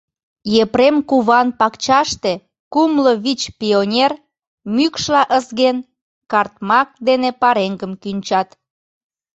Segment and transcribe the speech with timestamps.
[0.63, 2.33] Епрем куван пакчаште
[2.73, 4.11] кумло вич пионер,
[4.75, 5.77] мӱкшла ызген,
[6.31, 8.49] картмак дене пареҥгым кӱнчат.